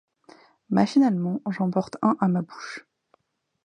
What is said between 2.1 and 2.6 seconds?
à ma